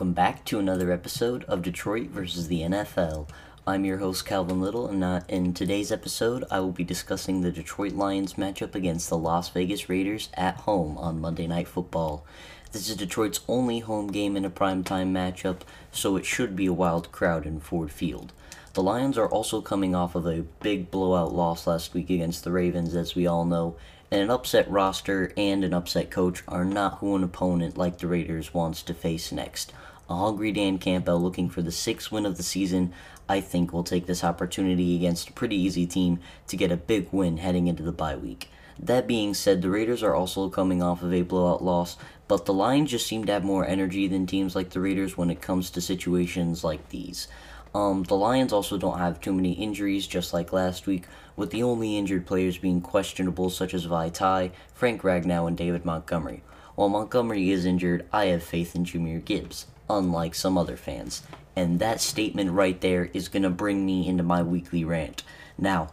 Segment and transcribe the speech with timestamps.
[0.00, 3.28] welcome back to another episode of Detroit versus the NFL.
[3.66, 7.52] I'm your host Calvin Little, and uh, in today's episode, I will be discussing the
[7.52, 12.24] Detroit Lions matchup against the Las Vegas Raiders at home on Monday Night Football.
[12.72, 15.58] This is Detroit's only home game in a primetime matchup,
[15.92, 18.32] so it should be a wild crowd in Ford Field.
[18.72, 22.52] The Lions are also coming off of a big blowout loss last week against the
[22.52, 23.76] Ravens, as we all know,
[24.10, 28.52] an upset roster and an upset coach are not who an opponent like the Raiders
[28.52, 29.72] wants to face next.
[30.08, 32.92] A hungry Dan Campbell looking for the sixth win of the season,
[33.28, 37.08] I think will take this opportunity against a pretty easy team to get a big
[37.12, 38.48] win heading into the bye week.
[38.76, 42.54] That being said, the Raiders are also coming off of a blowout loss, but the
[42.54, 45.70] Lions just seem to have more energy than teams like the Raiders when it comes
[45.70, 47.28] to situations like these.
[47.72, 51.04] Um, the Lions also don't have too many injuries, just like last week,
[51.40, 56.42] with the only injured players being questionable, such as Vaitai, Frank Ragnow, and David Montgomery.
[56.76, 61.22] While Montgomery is injured, I have faith in Jahmyr Gibbs, unlike some other fans.
[61.56, 65.22] And that statement right there is going to bring me into my weekly rant.
[65.58, 65.90] Now,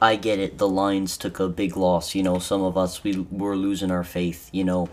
[0.00, 2.14] I get it, the Lions took a big loss.
[2.14, 4.48] You know, some of us, we were losing our faith.
[4.52, 4.88] You know,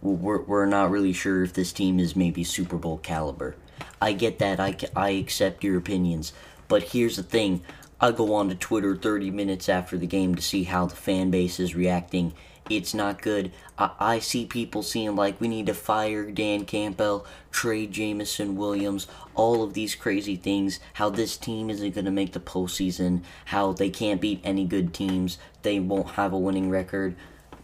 [0.00, 3.56] we're, we're not really sure if this team is maybe Super Bowl caliber.
[4.00, 4.60] I get that.
[4.60, 6.32] I, I accept your opinions.
[6.68, 7.62] But here's the thing
[8.02, 11.30] I go on to Twitter 30 minutes after the game to see how the fan
[11.30, 12.32] base is reacting.
[12.68, 13.52] It's not good.
[13.78, 19.06] I, I see people seeing like we need to fire Dan Campbell, trade Jameson Williams,
[19.36, 20.80] all of these crazy things.
[20.94, 23.22] How this team isn't going to make the postseason.
[23.44, 25.38] How they can't beat any good teams.
[25.62, 27.14] They won't have a winning record.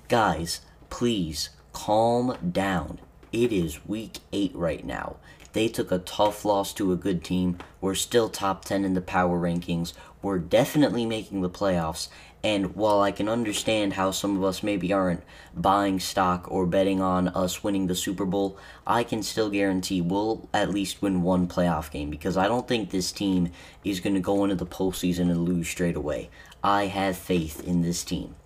[0.06, 3.00] Guys, please calm down.
[3.32, 5.16] It is week 8 right now.
[5.52, 7.58] They took a tough loss to a good team.
[7.80, 9.92] We're still top 10 in the power rankings.
[10.22, 12.08] We're definitely making the playoffs.
[12.44, 15.24] And while I can understand how some of us maybe aren't
[15.56, 20.48] buying stock or betting on us winning the Super Bowl, I can still guarantee we'll
[20.54, 23.50] at least win one playoff game because I don't think this team
[23.82, 26.30] is going to go into the postseason and lose straight away.
[26.62, 28.36] I have faith in this team.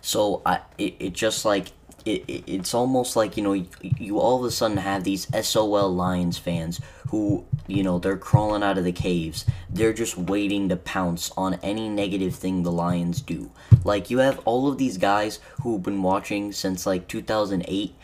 [0.00, 1.68] So I, it, it just like
[2.04, 5.26] it, it, it's almost like you know you, you, all of a sudden have these
[5.46, 9.46] SOL Lions fans who you know they're crawling out of the caves.
[9.70, 13.50] They're just waiting to pounce on any negative thing the Lions do.
[13.84, 17.94] Like you have all of these guys who've been watching since like 2008,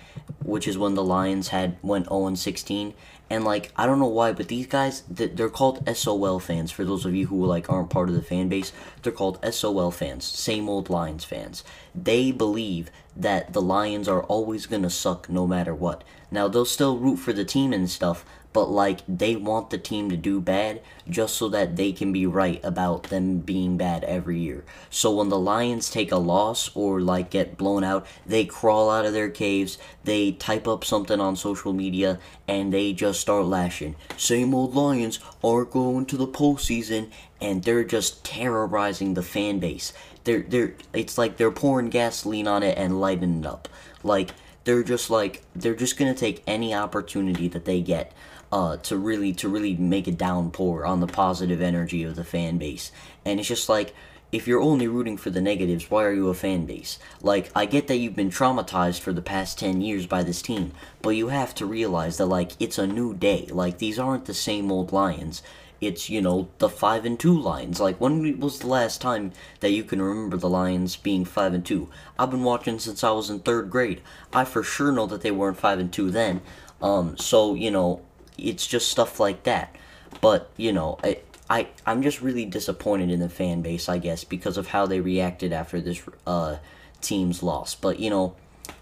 [0.43, 2.95] which is when the Lions had went 0 16,
[3.29, 6.71] and like I don't know why, but these guys they're called SOL fans.
[6.73, 8.73] For those of you who like aren't part of the fan base,
[9.03, 11.65] they're called SOL fans, same old Lions fans.
[11.95, 16.05] They believe that the Lions are always gonna suck no matter what.
[16.31, 20.11] Now they'll still root for the team and stuff, but like they want the team
[20.11, 24.39] to do bad just so that they can be right about them being bad every
[24.39, 24.65] year.
[24.91, 29.07] So when the Lions take a loss or like get blown out, they crawl out
[29.07, 32.19] of their caves, they type up something on social media,
[32.49, 33.95] and they just start lashing.
[34.17, 39.93] Same old Lions are going to the postseason, and they're just terrorizing the fan base.
[40.25, 43.69] They're they're it's like they're pouring gasoline on it and lighting it up.
[44.03, 44.31] Like
[44.65, 48.13] they're just like they're just gonna take any opportunity that they get
[48.53, 52.59] uh, to really to really make a downpour on the positive energy of the fan
[52.59, 52.91] base.
[53.25, 53.95] And it's just like
[54.33, 56.99] if you're only rooting for the negatives, why are you a fan base?
[57.21, 60.73] Like, I get that you've been traumatized for the past 10 years by this team,
[61.03, 63.49] but you have to realize that, like, it's a new day.
[63.51, 65.43] Like, these aren't the same old Lions.
[65.81, 67.81] It's, you know, the 5 and 2 Lions.
[67.81, 71.67] Like, when was the last time that you can remember the Lions being 5 and
[71.67, 71.89] 2?
[72.19, 74.01] I've been watching since I was in third grade.
[74.33, 76.43] I for sure know that they weren't 5 and 2 then.
[76.83, 78.03] Um, so, you know,
[78.41, 79.75] it's just stuff like that.
[80.21, 81.19] But you know, I,
[81.49, 85.01] I I'm just really disappointed in the fan base, I guess, because of how they
[85.01, 86.57] reacted after this uh,
[87.01, 87.75] team's loss.
[87.75, 88.35] But you know,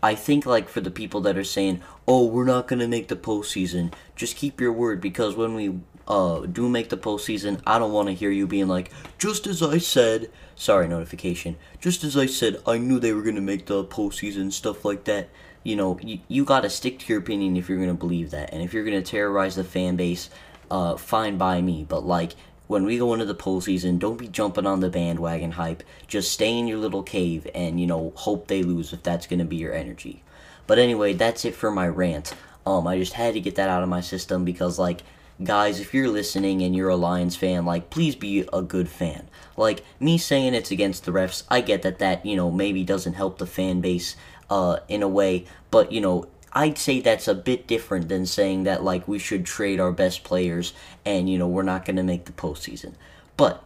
[0.03, 3.17] I think like for the people that are saying, "Oh, we're not gonna make the
[3.17, 7.93] postseason," just keep your word because when we uh, do make the postseason, I don't
[7.93, 11.55] want to hear you being like, "Just as I said." Sorry, notification.
[11.81, 15.29] Just as I said, I knew they were gonna make the postseason, stuff like that
[15.69, 18.31] you know, you, you got to stick to your opinion if you're going to believe
[18.31, 18.55] that.
[18.55, 20.31] And if you're going to terrorize the fan base,
[20.71, 21.85] uh, fine by me.
[21.87, 22.37] But, like,
[22.69, 25.83] when we go into the postseason, don't be jumping on the bandwagon hype.
[26.07, 29.41] Just stay in your little cave and, you know, hope they lose if that's going
[29.41, 30.23] to be your energy.
[30.67, 32.33] But anyway, that's it for my rant.
[32.65, 35.03] Um, I just had to get that out of my system because, like,
[35.45, 39.29] guys, if you're listening and you're a Lions fan, like, please be a good fan.
[39.59, 43.15] Like, me saying it's against the refs, I get that that, you know, maybe doesn't
[43.15, 44.17] help the fan base
[44.51, 45.45] uh, in a way.
[45.71, 49.45] But you know, I'd say that's a bit different than saying that like we should
[49.45, 50.73] trade our best players
[51.05, 52.95] and you know we're not going to make the postseason.
[53.37, 53.63] But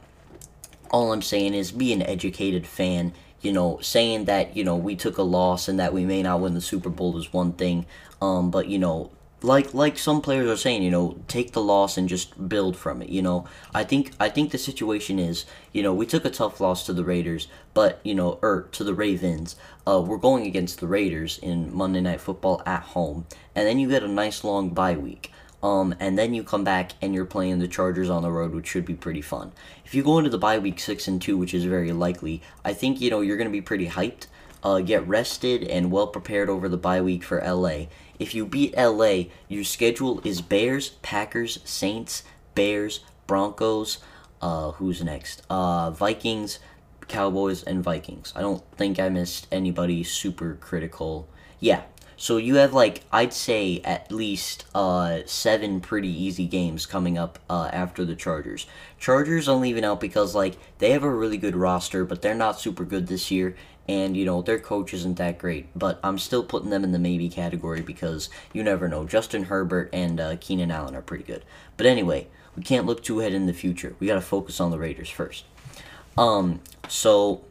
[0.90, 3.12] all I'm saying is be an educated fan.
[3.40, 6.40] You know, saying that you know we took a loss and that we may not
[6.40, 7.86] win the Super Bowl is one thing.
[8.20, 9.10] Um, but you know,
[9.44, 13.02] like like some players are saying, you know, take the loss and just build from
[13.02, 13.08] it.
[13.08, 16.60] You know, I think I think the situation is, you know, we took a tough
[16.60, 19.56] loss to the Raiders, but you know, or to the Ravens.
[19.86, 23.88] Uh, we're going against the Raiders in Monday Night Football at home, and then you
[23.88, 25.32] get a nice long bye week.
[25.62, 28.66] Um, and then you come back and you're playing the Chargers on the road, which
[28.66, 29.52] should be pretty fun.
[29.84, 32.72] If you go into the bye week six and two, which is very likely, I
[32.72, 34.26] think you know you're going to be pretty hyped.
[34.62, 37.86] Uh, get rested and well prepared over the bye week for LA.
[38.18, 42.22] If you beat LA, your schedule is Bears, Packers, Saints,
[42.54, 43.98] Bears, Broncos.
[44.40, 45.42] Uh, who's next?
[45.50, 46.58] Uh, Vikings,
[47.08, 48.32] Cowboys, and Vikings.
[48.36, 51.28] I don't think I missed anybody super critical.
[51.58, 51.82] Yeah,
[52.22, 57.40] so you have like I'd say at least uh seven pretty easy games coming up
[57.50, 58.66] uh, after the Chargers.
[59.00, 62.60] Chargers I'm leaving out because like they have a really good roster, but they're not
[62.60, 63.56] super good this year,
[63.88, 65.68] and you know their coach isn't that great.
[65.76, 69.04] But I'm still putting them in the maybe category because you never know.
[69.04, 71.44] Justin Herbert and uh, Keenan Allen are pretty good.
[71.76, 73.96] But anyway, we can't look too ahead in the future.
[73.98, 75.44] We got to focus on the Raiders first.
[76.16, 77.42] Um, so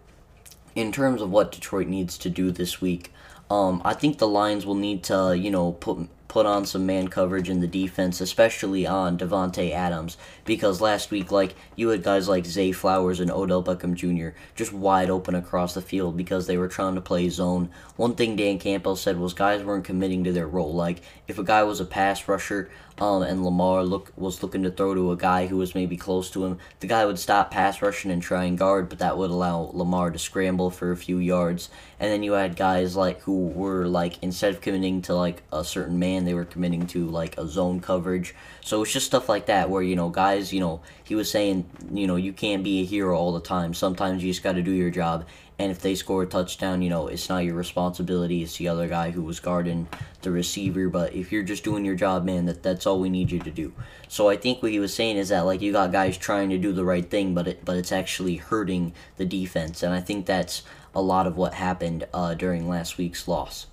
[0.75, 3.12] in terms of what Detroit needs to do this week.
[3.50, 7.10] Um, I think the Lions will need to, you know, put put on some man
[7.10, 12.30] coverage in the defense, especially on Davante Adams, because last week, like you had guys
[12.30, 14.33] like Zay Flowers and Odell Beckham Jr.
[14.56, 17.69] just wide open across the field because they were trying to play zone.
[17.98, 20.74] One thing Dan Campbell said was guys weren't committing to their role.
[20.74, 24.69] Like if a guy was a pass rusher, um, and Lamar look was looking to
[24.69, 27.81] throw to a guy who was maybe close to him, the guy would stop pass
[27.81, 31.18] rushing and try and guard, but that would allow Lamar to scramble for a few
[31.18, 31.69] yards.
[32.00, 35.63] And then you had guys like who were like instead of committing to like a
[35.63, 38.35] certain man, they were committing to like a zone coverage.
[38.62, 41.69] So it's just stuff like that where you know guys, you know, he was saying,
[41.91, 43.73] you know, you can't be a hero all the time.
[43.73, 45.25] Sometimes you just got to do your job.
[45.62, 48.41] And if they score a touchdown, you know, it's not your responsibility.
[48.41, 49.88] It's the other guy who was guarding
[50.23, 50.89] the receiver.
[50.89, 53.51] But if you're just doing your job, man, that that's all we need you to
[53.51, 53.71] do.
[54.07, 56.57] So I think what he was saying is that like you got guys trying to
[56.57, 59.83] do the right thing, but it but it's actually hurting the defense.
[59.83, 60.63] And I think that's
[60.95, 63.68] a lot of what happened uh, during last week's loss.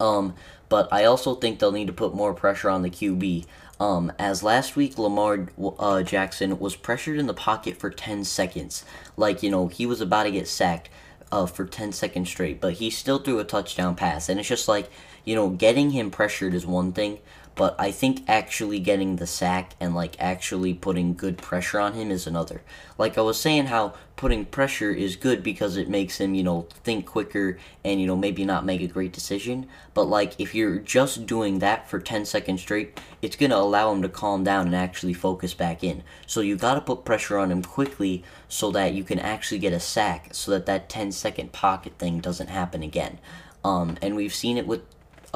[0.00, 0.34] Um,
[0.68, 3.46] but I also think they'll need to put more pressure on the QB.
[3.78, 5.48] Um, as last week, Lamar
[5.78, 8.84] uh, Jackson was pressured in the pocket for 10 seconds.
[9.16, 10.88] Like, you know, he was about to get sacked
[11.30, 14.28] uh, for 10 seconds straight, but he still threw a touchdown pass.
[14.28, 14.90] And it's just like,
[15.24, 17.18] you know, getting him pressured is one thing,
[17.56, 22.10] but I think actually getting the sack and like actually putting good pressure on him
[22.10, 22.62] is another.
[22.98, 26.68] Like I was saying, how putting pressure is good because it makes him, you know,
[26.84, 29.66] think quicker and, you know, maybe not make a great decision.
[29.94, 33.90] But like if you're just doing that for 10 seconds straight, it's going to allow
[33.90, 36.02] him to calm down and actually focus back in.
[36.26, 39.72] So you got to put pressure on him quickly so that you can actually get
[39.72, 43.18] a sack so that that 10 second pocket thing doesn't happen again.
[43.64, 44.82] Um, and we've seen it with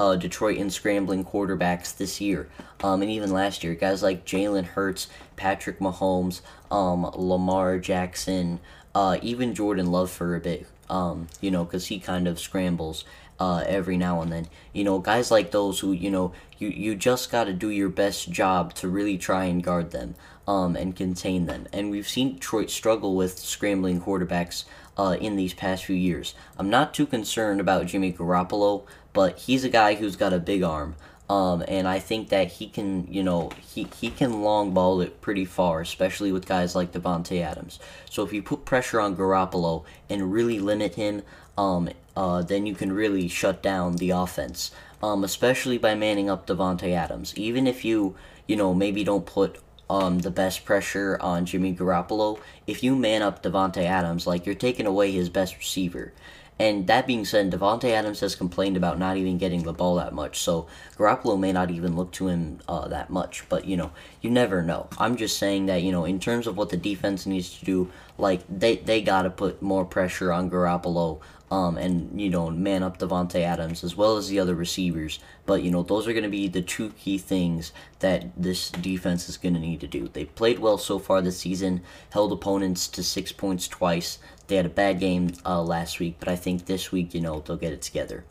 [0.00, 2.48] uh, Detroit in scrambling quarterbacks this year,
[2.82, 3.74] um, and even last year.
[3.74, 8.60] Guys like Jalen Hurts, Patrick Mahomes, um, Lamar Jackson,
[8.94, 10.66] uh, even Jordan Love for a bit.
[10.88, 13.04] Um, you know, because he kind of scrambles
[13.38, 14.48] uh, every now and then.
[14.72, 17.90] You know, guys like those who you know you you just got to do your
[17.90, 20.14] best job to really try and guard them
[20.48, 21.66] um, and contain them.
[21.74, 24.64] And we've seen Detroit struggle with scrambling quarterbacks
[24.96, 26.34] uh, in these past few years.
[26.58, 30.62] I'm not too concerned about Jimmy Garoppolo but he's a guy who's got a big
[30.62, 30.94] arm.
[31.28, 35.20] Um, and I think that he can, you know, he, he can long ball it
[35.20, 37.78] pretty far, especially with guys like Davante Adams.
[38.10, 41.22] So if you put pressure on Garoppolo and really limit him,
[41.56, 44.72] um, uh, then you can really shut down the offense,
[45.04, 47.32] um, especially by manning up Davante Adams.
[47.38, 48.16] Even if you,
[48.48, 53.22] you know, maybe don't put um, the best pressure on Jimmy Garoppolo, if you man
[53.22, 56.12] up Davante Adams, like you're taking away his best receiver.
[56.60, 60.12] And that being said, Davante Adams has complained about not even getting the ball that
[60.12, 60.66] much, so
[60.98, 63.48] Garoppolo may not even look to him uh, that much.
[63.48, 64.86] But you know, you never know.
[64.98, 67.90] I'm just saying that you know, in terms of what the defense needs to do,
[68.18, 71.20] like they they got to put more pressure on Garoppolo.
[71.50, 75.18] Um, and you know, man up Davante Adams as well as the other receivers.
[75.46, 79.28] But you know, those are going to be the two key things that this defense
[79.28, 80.08] is going to need to do.
[80.08, 84.18] They played well so far this season, held opponents to six points twice.
[84.46, 87.40] They had a bad game uh, last week, but I think this week, you know,
[87.40, 88.24] they'll get it together.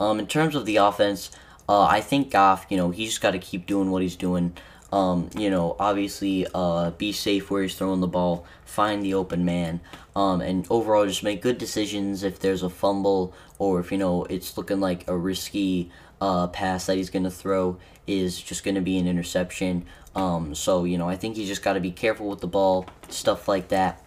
[0.00, 1.30] Um, in terms of the offense,
[1.68, 4.54] uh, I think Goff, you know, he just got to keep doing what he's doing.
[4.94, 9.44] Um, you know, obviously, uh, be safe where he's throwing the ball, find the open
[9.44, 9.80] man,
[10.14, 14.22] um, and overall just make good decisions if there's a fumble or if, you know,
[14.26, 18.76] it's looking like a risky uh, pass that he's going to throw is just going
[18.76, 19.84] to be an interception.
[20.14, 22.86] Um, so, you know, I think he's just got to be careful with the ball,
[23.08, 24.00] stuff like that.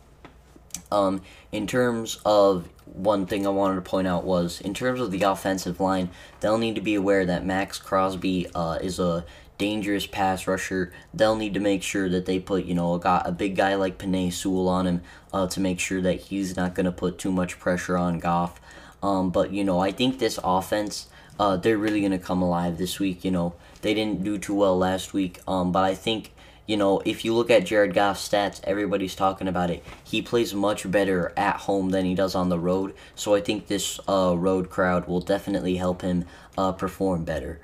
[0.89, 5.12] Um, in terms of one thing I wanted to point out was in terms of
[5.12, 9.25] the offensive line, they'll need to be aware that Maxx Crosby uh, is a
[9.57, 10.91] dangerous pass rusher.
[11.13, 13.75] They'll need to make sure that they put, you know, a, guy, a big guy
[13.75, 15.01] like Penei Sewell on him
[15.33, 18.59] uh, to make sure that he's not going to put too much pressure on Goff.
[19.01, 21.07] Um, but, you know, I think this offense,
[21.39, 23.23] uh, they're really going to come alive this week.
[23.23, 26.31] You know, they didn't do too well last week, um, but I think
[26.67, 29.83] you know, if you look at Jared Goff's stats, everybody's talking about it.
[30.03, 32.93] He plays much better at home than he does on the road.
[33.15, 36.25] So I think this uh, road crowd will definitely help him
[36.57, 37.61] uh, perform better.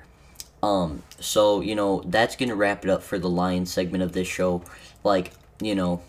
[0.64, 4.12] Um, so, you know, that's going to wrap it up for the Lions segment of
[4.12, 4.62] this show.
[5.02, 6.00] Like, you know,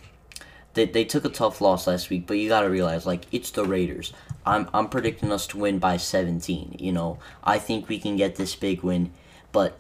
[0.75, 3.51] they, they took a tough loss last week, but you got to realize, like, it's
[3.51, 4.13] the Raiders.
[4.45, 6.77] I'm, I'm predicting us to win by 17.
[6.79, 9.11] You know, I think we can get this big win.
[9.51, 9.77] But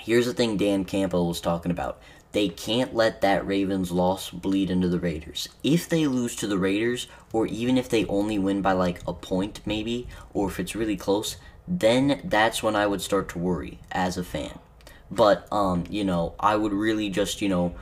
[0.00, 2.00] here's the thing Dan Campbell was talking about.
[2.32, 5.50] They can't let that Ravens loss bleed into the Raiders.
[5.62, 9.12] If they lose to the Raiders, or even if they only win by like a
[9.12, 13.78] point, maybe, or if it's really close, then that's when I would start to worry
[13.90, 14.58] as a fan.
[15.10, 17.74] But um, you know, I would really just, you know,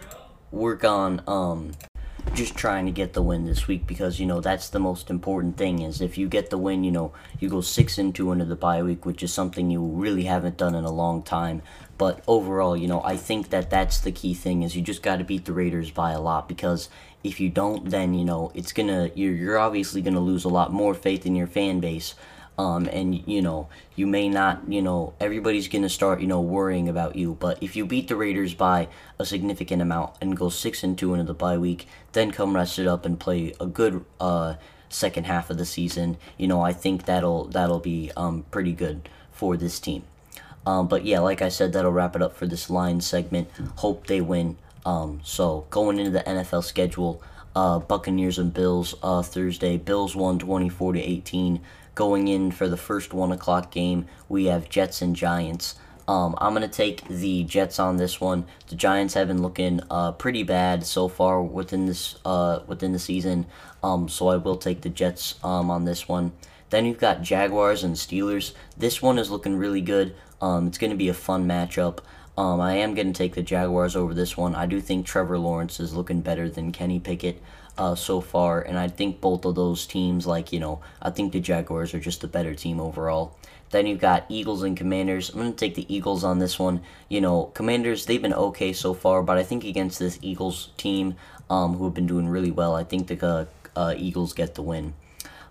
[0.51, 1.73] work on um
[2.35, 5.57] just trying to get the win this week because you know that's the most important
[5.57, 8.45] thing is if you get the win you know you go six and two into
[8.45, 11.63] the bye week which is something you really haven't done in a long time
[11.99, 15.17] but overall you know i think that that's the key thing is you just got
[15.17, 16.89] to beat the raiders by a lot because
[17.25, 20.73] if you don't then you know it's gonna you're, you're obviously gonna lose a lot
[20.73, 22.15] more faith in your fan base
[22.61, 26.91] um, and you know you may not you know everybody's gonna start you know worrying
[26.91, 28.87] about you but if you beat the raiders by
[29.19, 32.79] a significant amount and go six and two into the bye week then come rest
[32.79, 34.55] it up and play a good uh,
[34.91, 39.09] second half of the season you know i think that'll that'll be um, pretty good
[39.33, 40.05] for this team.
[40.67, 43.49] Um, but yeah like i said that'll wrap it up for this line segment.
[43.77, 44.59] Hope they win.
[44.85, 47.23] Um, so going into the nfl schedule
[47.57, 49.79] uh, buccaneers and bills uh, thursday.
[49.79, 51.61] Bills won 24 to 18
[51.95, 55.75] Going in for the first 1 o'clock game, we have Jets and Giants.
[56.07, 58.45] Um, I'm going to take the Jets on this one.
[58.69, 62.99] The Giants have been looking uh, pretty bad so far within this uh, within the
[62.99, 63.47] season,
[63.83, 66.33] um, so I will take the Jets um, on this one.
[66.71, 68.55] Then you've got Jaguars and Steelers.
[68.77, 70.17] This one is looking really good.
[70.41, 71.99] Um, it's going to be a fun matchup.
[72.41, 74.55] Um, I am going to take the Jaguars over this one.
[74.55, 77.43] I do think Trevor Lawrence is looking better than Kenny Pickett
[77.77, 81.35] uh, so far, and I think both of those teams, like, you know, I think
[81.35, 83.37] the Jaguars are just a better team overall.
[83.69, 85.29] Then you've got Eagles and Commanders.
[85.29, 86.81] I'm going to take the Eagles on this one.
[87.11, 91.17] You know, Commanders, they've been okay so far, but I think against this Eagles team,
[91.51, 93.45] um, who have been doing really well, I think the uh,
[93.77, 94.95] uh, Eagles get the win.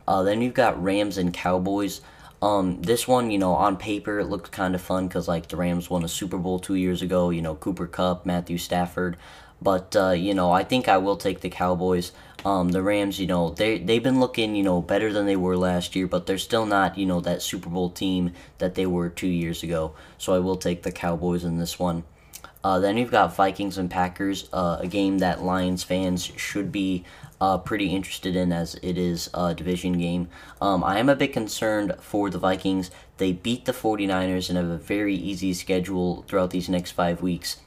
[0.08, 2.02] Uh, then you've got Rams and Cowboys.
[2.42, 5.58] Um, this one, you know, on paper, it looked kind of fun because, like, the
[5.58, 7.30] Rams won a Super Bowl two years ago.
[7.32, 9.18] You know, Cooper Kupp, Matthew Stafford.
[9.62, 12.12] But uh, you know, I think I will take the Cowboys.
[12.46, 15.58] Um, the Rams, you know, they they've been looking, you know, better than they were
[15.58, 19.10] last year, but they're still not, you know, that Super Bowl team that they were
[19.10, 19.94] two years ago.
[20.18, 22.04] So I will take the Cowboys in this one.
[22.64, 27.06] Uh, then you've got Vikings and Packers, uh, a game that Lions fans should be
[27.40, 30.28] uh, pretty interested in as it is a division game.
[30.62, 32.92] Um, I am a bit concerned for the Vikings.
[33.18, 37.58] They beat the 49ers and have a very easy schedule throughout these next five weeks.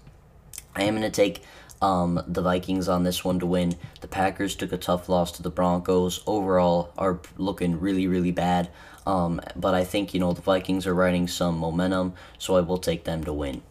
[0.75, 1.43] I am going to take
[1.81, 3.77] um, the Vikings on this one to win.
[4.01, 6.23] The Packers took a tough loss to the Broncos.
[6.27, 8.71] Overall, are looking really, really bad.
[9.07, 12.79] Um, but I think, you know, the Vikings are riding some momentum, so I will
[12.79, 13.63] take them to win.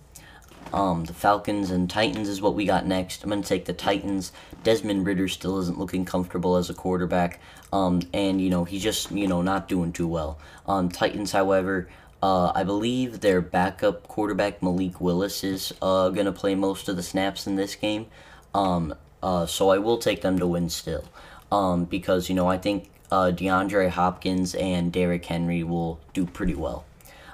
[0.74, 3.24] Um, the Falcons and Titans is what we got next.
[3.24, 4.32] I'm going to take the Titans.
[4.64, 7.40] Desmond Ridder still isn't looking comfortable as a quarterback.
[7.74, 10.40] Um, and, you know, he's just, you know, not doing too well.
[10.68, 11.90] Um, Titans, however,
[12.24, 16.96] uh, I believe their backup quarterback Malik Willis is uh, going to play most of
[16.96, 18.08] the snaps in this game.
[18.54, 21.04] Um, uh, so I will take them to win still.
[21.52, 26.56] Um, because, you know, I think uh, DeAndre Hopkins and Derrick Henry will do pretty
[26.56, 26.86] well.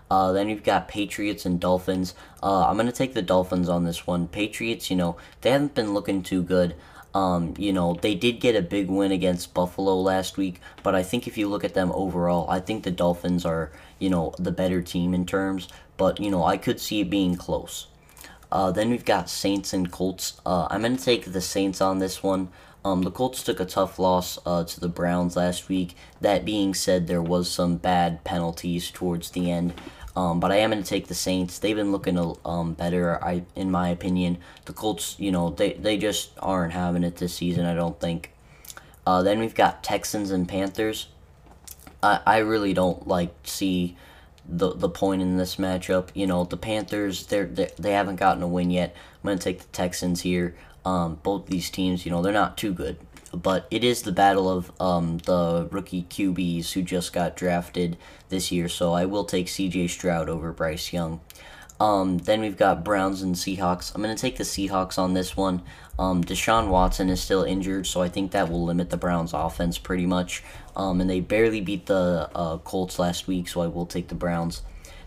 [0.09, 2.15] Uh, then you've got Patriots and Dolphins.
[2.41, 4.27] Uh, I'm going to take the Dolphins on this one.
[4.27, 6.75] Patriots, you know, they haven't been looking too good.
[7.13, 11.01] Um, you know, they did get a big win against Buffalo last week, but I
[11.03, 14.51] think if you look at them overall, I think the Dolphins are, you know, the
[14.51, 17.87] better team in terms, but, you know, I could see it being close.
[18.51, 20.39] Uh, then we've got Saints and Colts.
[20.45, 22.49] Uh, I'm going to take the Saints on this one.
[22.85, 25.95] Um, the Colts took a tough loss uh, to the Browns last week.
[26.21, 29.73] That being said, there was some bad penalties towards the end.
[30.17, 31.59] Um, but I am going to take the Saints.
[31.59, 34.39] They've been looking um, better, I in my opinion.
[34.65, 38.31] The Colts, you know, they, they just aren't having it this season, I don't think.
[39.05, 41.09] Uh, then we've got Texans and Panthers.
[42.01, 43.95] I, I really don't like see
[44.50, 46.09] the the point in this matchup.
[46.15, 48.95] You know, the Panthers they're, they they haven't gotten a win yet.
[49.24, 50.55] I'm gonna take the Texans here.
[50.83, 52.97] Um, both these teams, you know, they're not too good.
[53.34, 57.98] But it is the battle of um, the rookie QBs who just got drafted
[58.29, 61.22] this year, so I will take CJ Stroud over Bryce Young.
[61.79, 63.93] Um, then we've got Browns and Seahawks.
[63.93, 65.62] I'm going to take the Seahawks on this one.
[66.00, 69.77] Um, Deshaun Watson is still injured, so I think that will limit the Browns' offense
[69.77, 70.43] pretty much.
[70.75, 74.15] Um, and they barely beat the uh, Colts last week, so I will take the
[74.15, 74.63] Browns.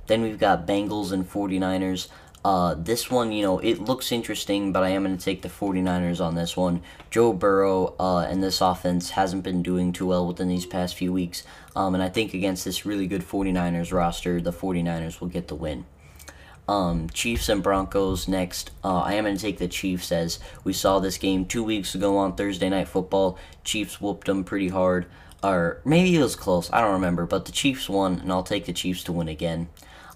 [0.06, 2.08] Then we've got Bengals and 49ers.
[2.42, 5.48] Uh, this one, you know, it looks interesting, but I am going to take the
[5.48, 6.80] 49ers on this one.
[7.10, 11.12] Joe Burrow uh, and this offense hasn't been doing too well within these past few
[11.12, 11.42] weeks.
[11.76, 15.54] Um, and I think against this really good 49ers roster, the 49ers will get the
[15.54, 15.84] win.
[16.66, 18.70] Um, Chiefs and Broncos next.
[18.82, 21.94] Uh, I am going to take the Chiefs as we saw this game two weeks
[21.94, 23.36] ago on Thursday Night Football.
[23.64, 25.06] Chiefs whooped them pretty hard.
[25.42, 26.70] Or maybe it was close.
[26.72, 27.26] I don't remember.
[27.26, 29.68] But the Chiefs won, and I'll take the Chiefs to win again.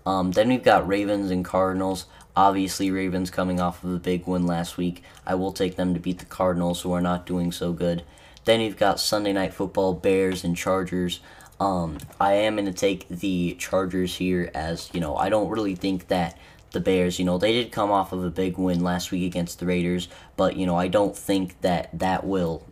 [0.07, 2.07] Um, then we've got Ravens and Cardinals.
[2.37, 5.03] Obviously, Ravens coming off of a big win last week.
[5.27, 8.03] I will take them to beat the Cardinals, who are not doing so good.
[8.45, 11.21] Then you've got Sunday Night Football, Bears and Chargers.
[11.61, 15.75] Um, I am going to take the Chargers here as, you know, I don't really
[15.75, 16.37] think that
[16.73, 19.61] the Bears, you know, they did come off of a big win last week against
[19.61, 22.67] the Raiders, but, you know, I don't think that that will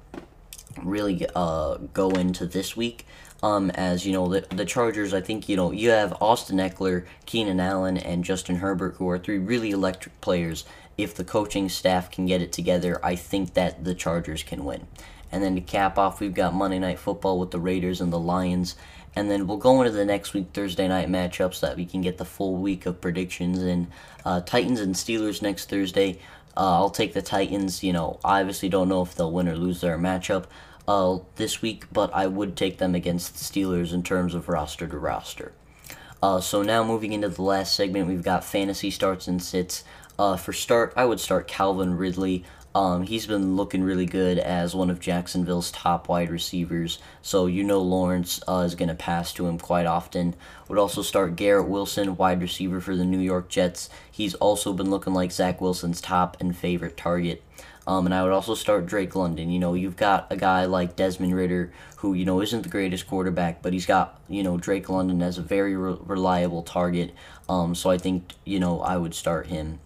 [0.82, 3.06] really uh, go into this week.
[3.42, 7.06] Um, as you know, the, the Chargers, I think, you know, you have Austin Ekeler,
[7.26, 10.64] Keenan Allen, and Justin Herbert, who are three really electric players.
[10.96, 14.86] If the coaching staff can get it together, I think that the Chargers can win.
[15.32, 18.18] And then to cap off, we've got Monday Night Football with the Raiders and the
[18.18, 18.76] Lions.
[19.16, 22.00] And then we'll go into the next week Thursday night matchups so that we can
[22.00, 23.58] get the full week of predictions.
[23.58, 23.88] And
[24.24, 26.18] uh, Titans and Steelers next Thursday.
[26.54, 27.82] Uh, I'll take the Titans.
[27.82, 30.44] You know, I obviously don't know if they'll win or lose their matchup
[30.88, 34.86] uh, this week, but I would take them against the Steelers in terms of roster
[34.86, 35.52] to roster.
[36.22, 39.84] Uh, so now moving into the last segment, we've got fantasy starts and sits.
[40.18, 42.44] Uh, for start, I would start Calvin Ridley.
[42.74, 47.64] Um, he's been looking really good as one of Jacksonville's top wide receivers, so you
[47.64, 50.34] know Lawrence uh, is going to pass to him quite often.
[50.68, 53.90] Would also start Garrett Wilson, wide receiver for the New York Jets.
[54.10, 57.42] He's also been looking like Zach Wilson's top and favorite target.
[57.86, 59.50] Um, and I would also start Drake London.
[59.50, 63.06] You know, you've got a guy like Desmond Ridder, who, you know, isn't the greatest
[63.06, 67.12] quarterback, but he's got, you know, Drake London as a very re- reliable target.
[67.48, 69.80] Um, so I think, you know, I would start him.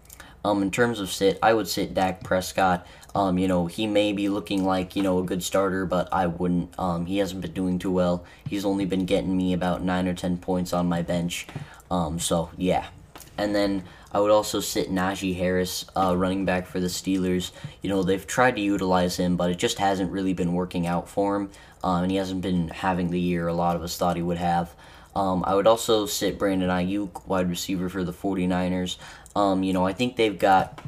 [0.45, 2.85] Um, in terms of sit, I would sit Dak Prescott.
[3.13, 6.27] Um, you know, he may be looking like, you know, a good starter, but I
[6.27, 6.77] wouldn't.
[6.79, 8.23] Um, he hasn't been doing too well.
[8.47, 11.47] He's only been getting me about 9 or 10 points on my bench.
[11.89, 12.87] Um, so, yeah.
[13.37, 13.83] And then
[14.17, 17.51] I would also sit Najee Harris, uh, running back for the Steelers.
[17.83, 21.07] You know, they've tried to utilize him, but it just hasn't really been working out
[21.07, 21.51] for him.
[21.83, 24.39] Um, and he hasn't been having the year a lot of us thought he would
[24.39, 24.73] have.
[25.15, 28.97] Um, I would also sit Brandon Aiyuk, wide receiver for the 49ers.
[29.35, 30.81] Um, you know, I think they've got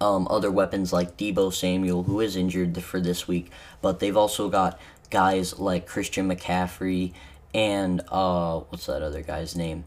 [0.00, 4.48] um, other weapons like Deebo Samuel, who is injured for this week, but they've also
[4.48, 7.12] got guys like Christian McCaffrey
[7.54, 9.84] and uh, what's that other guy's name?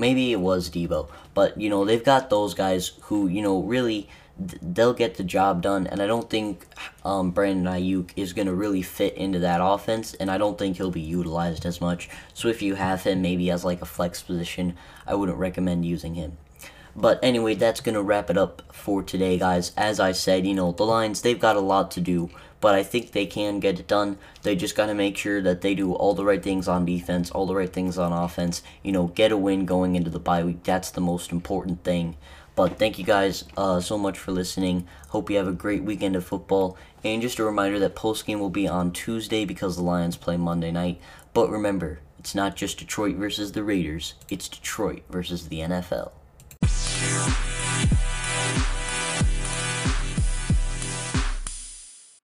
[0.00, 4.08] Maybe it was Deebo, but you know they've got those guys who you know really
[4.62, 6.66] they'll get the job done, and I don't think
[7.04, 10.78] um, Brandon Aiyuk is going to really fit into that offense, and I don't think
[10.78, 12.08] he'll be utilized as much.
[12.32, 16.14] So if you have him maybe as like a flex position, I wouldn't recommend using
[16.14, 16.38] him.
[16.96, 19.72] But anyway, that's going to wrap it up for today, guys.
[19.76, 22.82] As I said, you know, the Lions, they've got a lot to do but I
[22.82, 24.18] think they can get it done.
[24.42, 27.30] They just got to make sure that they do all the right things on defense,
[27.30, 28.62] all the right things on offense.
[28.82, 30.62] You know, get a win going into the bye week.
[30.62, 32.16] That's the most important thing.
[32.54, 34.86] But thank you guys uh, so much for listening.
[35.08, 36.76] Hope you have a great weekend of football.
[37.02, 40.36] And just a reminder that post game will be on Tuesday because the Lions play
[40.36, 41.00] Monday night.
[41.32, 46.10] But remember, it's not just Detroit versus the Raiders, it's Detroit versus the NFL.
[47.26, 47.49] Peace.